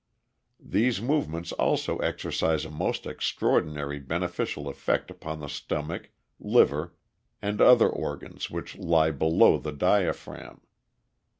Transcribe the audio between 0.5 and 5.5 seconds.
These movements also exercise a most extraordinary beneficial effect upon the